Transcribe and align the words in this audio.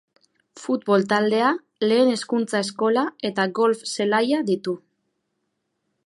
Futbol 0.59 1.03
taldea, 1.11 1.49
lehen 1.91 2.09
hezkuntza 2.13 2.61
eskola 2.67 3.03
eta 3.29 3.45
golf 3.59 3.83
zelaia 3.97 4.39
ditu. 4.51 4.75